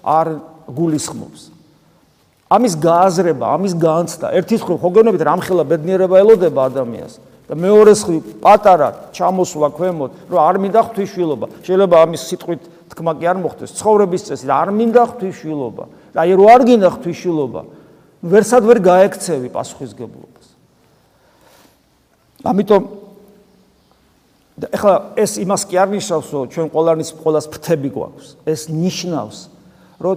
[0.00, 0.26] არ
[0.64, 1.40] გულისხმობს.
[2.48, 9.10] ამის გააზრება, ამის განცდა, ერთის ხო გონებით რამხელა ბედნიერება ელოდება ადამიანს და მეორეს ხრი პატარა
[9.10, 11.46] ჩამოსვლა ქვემოთ, რომ არ მინდა ღვთისშვილობა.
[11.66, 12.62] შეიძლება ამის სიტყვით
[12.94, 15.84] თქმა კი არ მოხდეს, ცხოვრების წესი არ მინდა ღვთისშვილობა.
[16.14, 17.60] აი რო არ გინდა ღვთისშვილობა,
[18.22, 20.46] ვერსად ვერ გაექცევი პასუხისგებლობას.
[22.46, 22.82] ამიტომ
[24.60, 28.26] და ეხლა ეს იმას კი არ ნიშნავს, რომ ჩვენ ყოლანის ყოლას ფრთები გვაქვს.
[28.46, 29.38] ეს ნიშნავს,
[29.98, 30.16] რომ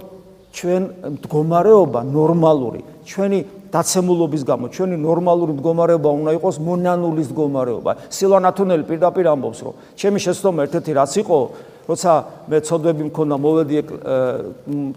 [0.54, 0.82] ჩვენ
[1.18, 3.38] მდგომარეობა ნორმალური, ჩვენი
[3.74, 7.90] დაცემულობის გამო, ჩვენი ნორმალური მდგომარეობა უნდა იყოს მონანულის მდგომარეობა.
[8.06, 11.38] სილვანათუნელი პირდაპირ ამბობს, რომ ჩემი შეცდომა ერთ-ერთი რაც იყო,
[11.90, 12.10] როცა
[12.48, 13.76] მე ცოდვები მქონდა მოვედი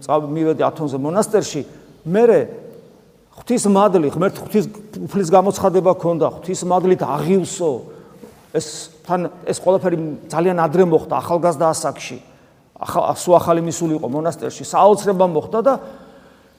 [0.06, 1.60] მივედი ათონზე მონასტერში,
[2.06, 2.22] მე
[3.38, 4.66] ღვთის მადლი, ღმერთ ღვთის
[4.98, 7.70] უფლის გამოცხადება ქონდა, ღვთის მადლით აღივსო
[8.58, 8.66] ეს
[9.06, 12.18] თან ეს ყველაფერი ძალიან ადრე მოხდა ახალგაზრდა ასაკში.
[12.78, 15.74] სულ ახალი მისული იყო მონასტერში, საოცრება მოხდა და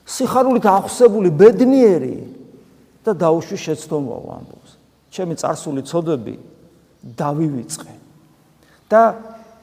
[0.09, 2.15] სიხარულით ახსებული ბედნიერი
[3.05, 4.71] და დაუშვი შეცდომა ამბობს.
[5.13, 6.35] ჩემი царსული ცოდები
[7.03, 7.93] დავივიწყე.
[8.89, 9.01] და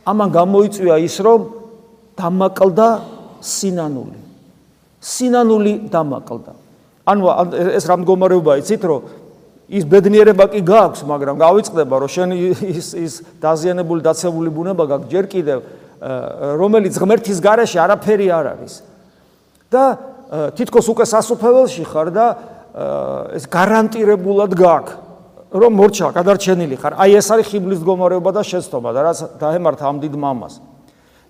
[0.06, 1.40] ამან გამოიწვია ის, რომ
[2.14, 2.88] დამაკლდა
[3.42, 4.18] სინანული.
[5.02, 6.52] სინანული დამაკლდა.
[7.06, 7.22] ანუ
[7.74, 9.00] ეს რა მდგომარეობა იცით, რომ
[9.66, 12.28] ის ბედნიერება კი გაქვს, მაგრამ გავიწყდება, რომ შენ
[12.70, 15.58] ის ის დაზიანებული დაცებული ბუნება გაქვს ჯერ კიდევ,
[16.62, 18.74] რომელიც ღმერთის გარეშე არაფერი არ არის.
[19.66, 19.98] და
[20.30, 22.26] თითქოს უკვე სასופველში ხარ და
[23.36, 25.06] ეს გარანტირებულად გაქვს.
[25.56, 26.92] რომ მორჩა გადარჩენილი ხარ.
[26.98, 30.54] აი ეს არის ხიბლის მდგომარეობა და შეცდომა და რაც დაემართა ამ დიდ მამას.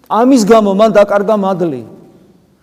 [0.09, 1.83] ამის გამო მან დაკარგა მადლი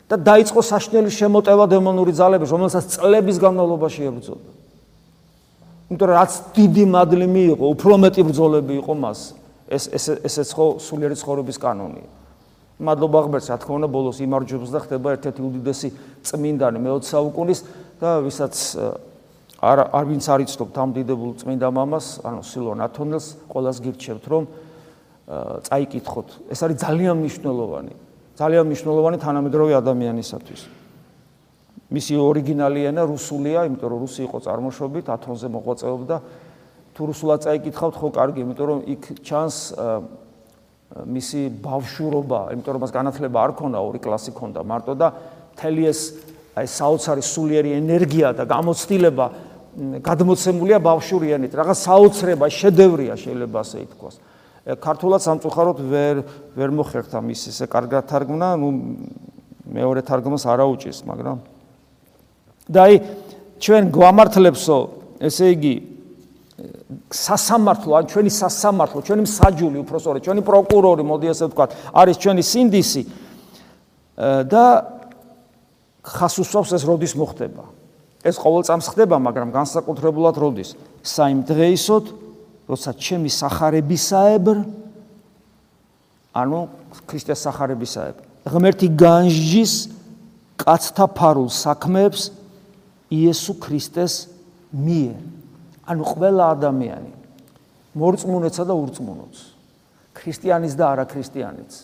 [0.10, 4.50] და დაიწყო საშნელი შემოტევა დემონური ძალების, რომელსაც წლების განმავლობაში ებრძოდა.
[5.94, 9.20] იმიტომ რომ რაც დიდი მადლი მიიღო, უფრო მეტი ბრძოლები იყო მას.
[9.70, 12.10] ეს ეს ესეც ხო სულიერი ცხოვრების კანონია.
[12.84, 15.90] მადლობა ღმერთს, რა თქმა უნდა, ბოლოს იმარჯვებს და ხდება ერთ-ერთი უდიდესი
[16.28, 17.60] წმინდანი მე-20 საუკუნის
[18.00, 18.56] და ვისაც
[19.64, 24.44] არ არ ვინც არ იცნობთ ამ დიდებულ წმინდა მამას, ანუ სილონ ათონელს, ყოველას გირჩევთ, რომ
[25.64, 26.28] წაიკითხოთ.
[26.52, 27.94] ეს არის ძალიან მნიშვნელოვანი.
[28.36, 30.62] ძალიან მნიშვნელოვანი თანამედროვე ადამიანისათვის.
[31.94, 36.16] მისი ორიგინალი ენა რუსულია, იმიტომ რომ რუსი იყო წარმოშობით, ათონზე მოღვაწეობდა.
[36.94, 39.56] თუ რუსულად წაიკითხავთ, ხო კარგი, იმიტომ რომ იქ ჩანს
[40.94, 45.08] მისი ბავშვობა, იმიტომ რომ მას განათლება არ ქონდა, ორი კლასი ქონდა მარტო და
[45.58, 46.00] თელი ეს
[46.54, 49.26] აი საოცარი სულიერი ენერგია და გამოცდილება
[50.06, 54.16] გადმოცემულია ბავშვურიანით, რაღაც საოცრება, შედევრია შეიძლება ასე ითქვას.
[54.64, 56.16] ქართულად სამწუხაროდ ვერ
[56.54, 58.68] ვერ მოხერხდა მის ესე კარგად თარგმნა, ну
[59.66, 61.38] მეორე თარგმნას არ აუჭის, მაგრამ
[62.70, 62.94] და აი
[63.60, 64.78] ჩვენ გვამართლებსო,
[65.26, 65.74] ესე იგი
[67.10, 72.44] სასამართლო, ან ჩვენი სასამართლო, ჩვენი მსაჯული უფრო სწორედ, ჩვენი პროკურორი, მოდი ასე ვთქვათ, არის ჩვენი
[72.44, 73.02] სინდისი
[74.50, 74.64] და
[76.04, 77.64] ხას უსვავს ეს როდის მოხდება.
[78.24, 80.80] ეს ყოველწამს ხდება, მაგრამ განსაკუთრებულად როდის?
[81.04, 82.06] საიმ დღეისოდ,
[82.72, 84.58] როცა ჩემი сахарებისაებრ
[86.34, 86.60] ანუ
[87.06, 89.74] ქრისტეს сахарებისაებრ ღმერთი განსჯის
[90.58, 92.32] კაცთა ფარულ საქმეებს
[93.12, 94.14] იესო ქრისტეს
[94.72, 95.20] მიერ
[95.84, 97.12] ანუ ყველა ადამიანი
[97.94, 99.36] მორწმუნეცა და ურწმუნოც.
[100.14, 101.76] ქრისტიანის და არაქრისტიანის,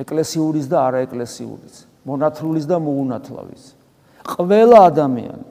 [0.00, 1.76] ეკლესიურის და არაეკლესიურის,
[2.08, 3.64] მონათლულის და მოუნათლავის.
[4.24, 5.44] ყველა ადამიანი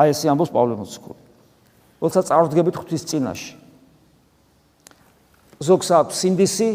[0.00, 1.20] აი ესე ამბობს პავლე მოციქული.
[2.00, 3.54] როცა წარდგებით ღვთის წინაშე.
[5.60, 6.68] ზოგს აქვს სინდისი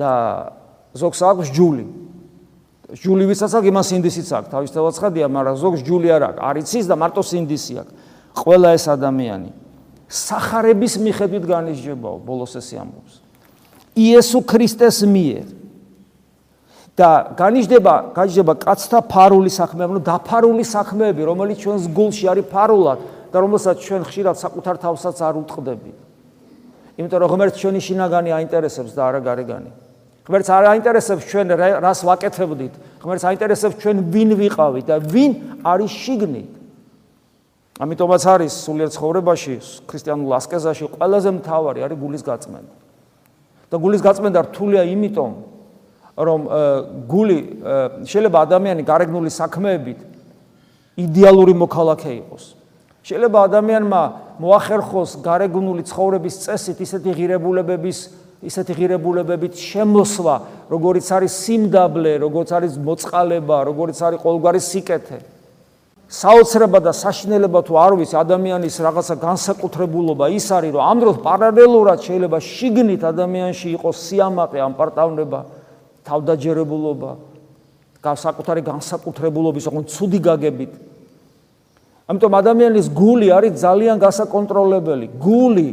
[0.00, 0.12] და
[0.96, 1.86] ზოგს აქვს ჯული.
[2.88, 4.48] ჯული ვისაც აქვს, იმას სინდისიც აქვს.
[4.48, 6.40] თავისთავად ცხადია, მაგრამ ზოგს ჯული არ აქვს.
[6.40, 7.92] არიცის და მარტო სინდისი აქვს.
[8.32, 9.67] ყველა ეს ადამიანი
[10.08, 13.20] სახარების მიხედვით განისჯებაო, ბოლოს ესე ამბობს.
[13.92, 15.46] იესო ქრისტეს მიერ
[16.98, 22.98] და განიჯდება, განიჯდება კაცთა ფარული საქმეები, ანუ დაფარული საქმეები, რომელიც ჩვენს გულში არის ფარულად
[23.30, 25.98] და რომელსაც ჩვენ ხშირად საკუთარ თავსაც არ უტყდებით.
[26.98, 29.70] იმიტომ რომ ღმერთს ჩვენი შინაგანი აინტერესებს და არა გარეგანი.
[30.26, 31.46] ღმერთს არ აინტერესებს ჩვენ
[31.78, 35.30] რას ვაკეთებდით, ღმერთს აინტერესებს ჩვენ ვინ ვიყავით და ვინ
[35.62, 36.57] არის შიგნით.
[37.78, 39.54] ამიტომაც არის სულიერ ცხოვრებაში,
[39.86, 42.74] ქრისტიანულ ასკეზაში ყველაზე მთავარი არის გულის გაწმენდა.
[43.68, 45.32] და გულის გაწმენდა რთულია იმიტომ,
[46.18, 46.40] რომ
[47.06, 47.38] გული
[48.08, 49.98] შეიძლება ადამიანი გარეგნული საქმეებით
[50.98, 52.44] იდეალური მოქალაქე იყოს.
[53.04, 54.02] შეიძლება ადამიანმა
[54.42, 57.98] მოახერხოს გარეგნული ცხოვრების წესით ისეთი ღირებულებების,
[58.42, 60.34] ისეთი ღირებულებებით შემოსვა,
[60.72, 65.18] როგორიც არის სიმდაბლე, როგორიც არის მოწყალება, როგორიც არის ყოველგვარი სიკეთე.
[66.08, 71.98] საოცრება და საშინელება თუ არ ვიცი ადამიანის რაღაცა განსაკუთრებულობა ის არის, რომ ამ დროს პარალელურად
[72.00, 75.40] შეიძლება შიგნით ადამიანში იყოს სიამაყე ამ პარტავნება.
[76.08, 77.10] თავდაჯერებულობა,
[78.00, 80.72] განსაკუთარი განსაკუთრებულობის, ოღონდ ცუდი გაგებით.
[82.08, 85.06] ამიტომ ადამიანის გული არის ძალიან გასაკონტროლებელი.
[85.20, 85.68] გული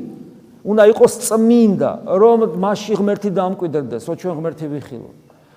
[0.68, 5.16] უნდა იყოს წმინდა, რომ მასში ღმერთი დამკვიდრდეს, რომ ჩვენ ღმერთი ვიხილოთ.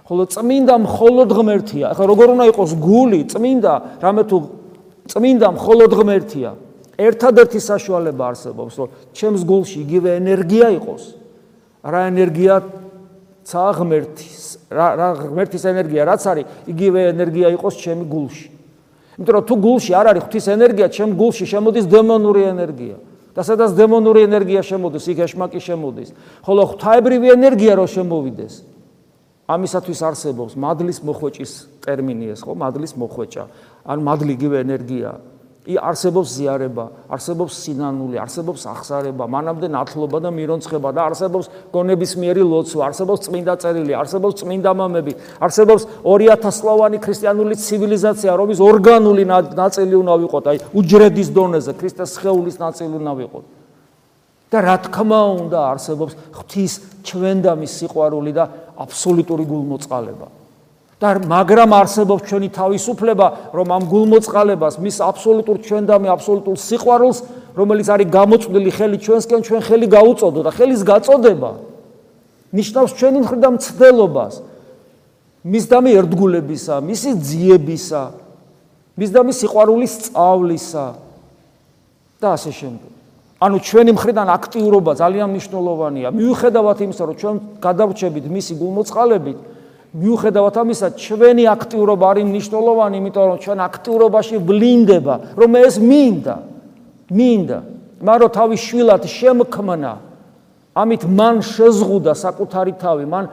[0.08, 1.86] ხოლო წმინდა მხოლოდ ღმერთია.
[1.92, 4.36] ახლა როგორ უნდა იყოს გული წმინდა, რამე თუ
[5.08, 6.50] წმინდა მხოლოდ ღმერთია.
[6.98, 11.02] ერთადერთი საშუალება არსებობს, რომ ჩემს გულში იგივე ენერგია იყოს.
[11.86, 12.54] რა ენერგია?
[13.48, 16.02] ცა ღმერთის რა რა ღმერთის ენერგია?
[16.04, 18.48] რაც არის იგივე ენერგია იყოს ჩემი გულში.
[19.16, 22.96] იმიტომ რომ თუ გულში არ არის ღვთის ენერგია ჩემ გულში შემოდის დემონური ენერგია.
[23.38, 26.10] და სადაც დემონური ენერგია შემოდის იქ ეშმაკი შემოდის.
[26.42, 28.54] ხოლო ღვთაებრივი ენერგია რო შემოვიდეს
[29.48, 32.52] ამისათვის არსებობს მადლის მოხვეჭის ტერმინი ეს ხო?
[32.52, 33.44] მადლის მოხვეჭა
[33.88, 35.18] ან მადლი იგივე ენერგიაა
[35.68, 42.86] ი არსებობს ზიარება, არსებობს სინანული, არსებობს აღსარება, მანამდე ნათლობა და მირონცხება და არსებობს გონებისმიერი ლოცვა,
[42.88, 45.12] არსებობს წმინდა წერილი, არსებობს წმინდა მამები,
[45.44, 52.56] არსებობს 2000 სლოვანი ქრისტიანული ცივილიზაცია, რომის ორგანული ნაწილი უნდა ვიყოთ, აი უჯრედის დონეზე ქრისტეს სხეულის
[52.64, 53.44] ნაწილი უნდა ვიყოთ.
[54.48, 56.72] და რა თქმა უნდა არსებობს ღვთის
[57.04, 58.44] ჩვენდამის სიყვარული და
[58.80, 60.26] აბსოლუტური გულმოწყალება.
[60.98, 67.18] და მაგრამ არსებობს ჩვენი თავისუფლება, რომ ამ გულმოწყალებას, მის აბსოლუტურ ჩვენდამი აბსოლუტურ სიყვარულს,
[67.54, 71.50] რომელიც არის გამოწვდილი ხელი ჩვენსკენ, ჩვენ ხელი გაუწოდო და ხელის გაწოდება
[72.52, 74.34] ნიშნავს ჩვენი მხრიდან მცდელობას.
[75.48, 78.02] მის დამი ერთგულებისა, მისი ძიებისა,
[78.98, 80.86] მის დამი სიყვარულის სწავლისა
[82.18, 82.90] და ასე შემდეგ.
[83.38, 86.08] ანუ ჩვენი მხრიდან აქტიურობა ძალიან მნიშვნელოვანია.
[86.10, 89.38] მიუხედავად იმისა, რომ ჩვენ გადავრჩებით მისი გულმოწყალებით,
[89.98, 96.36] მიუხედავად ამისა, ჩვენი აქტიურობა არის მნიშვნელოვანი, იმიტომ რომ ჩვენ აქტიურობაში ვლინდება, რომ ეს მინდა.
[97.08, 97.58] მინდა,
[98.04, 99.92] მაგრამ თავის შვილად შემქმნა.
[100.78, 103.24] ამით მან შეზღუდა საკუთარი თავი, მან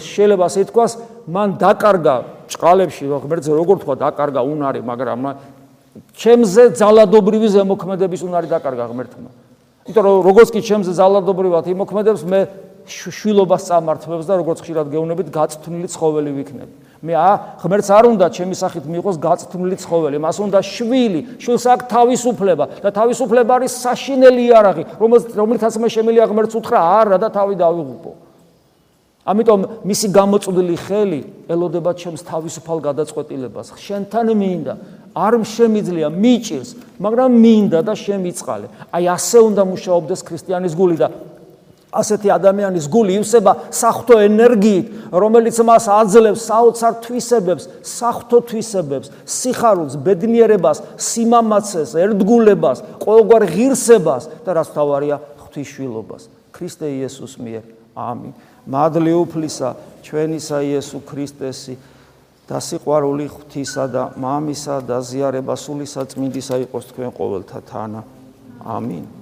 [0.00, 0.92] შეიძლება ასე თქვას,
[1.28, 2.14] მან დაკარგა
[2.50, 5.20] ჭყალებში, ღმერთზე როგორ თქვა, დაკარგა უნარი, მაგრამ
[6.16, 9.30] ჩემზე ძალადობრივი ზემოქმედების უნარი დაკარგა ღმერთმა.
[9.86, 12.40] იმიტომ რომ როგორც კი ჩემზე ძალადობრივად იმოქმედებს, მე
[12.90, 16.74] შვილობას წამართვებს და როგორც ხშირად გეუბნებით, გაწთვნილი ცხოველი ვიქნები.
[17.00, 21.88] მე ა ღმერთს არ უნდა ჩემი სახით მიიღოს გაწთვნილი ცხოველი, მას უნდა შვილი, შვილს აქვს
[21.88, 28.12] თავისუფლება და თავისუფლება არის საშინელი იარაღი, რომელთაც მე შემიძლია ღმერთს უთხრა არა და თავი დავიღუპო.
[29.30, 33.68] ამიტომ მისი გამოწვდილი ხელი ელოდება ჩემს თავისუფალ გადაწყვეტილებას.
[33.76, 34.74] შენთან მინდა,
[35.14, 38.66] არ შემიძლია მიჭირს, მაგრამ მინდა და შემიწყალე.
[38.92, 41.08] აი ასე უნდა მუშაობდეს ქრისტიანის გული და
[41.90, 50.82] ასეთი ადამიანის გული ივსება საფრთხო ენერგიით, რომელიც მას აძლევს საოცარ თვისებებს, საფრთხო თვისებებს, სიხარულს, ბედნიერებას,
[51.02, 56.22] სიმამაცეს, ერთგულებას, ყოველგვარ ღირსებას და რაც თავარია ღვთისმშილობას.
[56.54, 57.64] ქრისტე იესოს მიერ.
[57.96, 58.32] ამინ.
[58.70, 59.74] მადლი უფლისა
[60.06, 61.74] ჩვენისა იესო ქრისტესი
[62.46, 68.00] და სიყვარული ღვთისა და მამისა და ზიარება სულისა წმინდისა იყოს თქვენ ყოველთა თანა.
[68.62, 69.19] ამინ.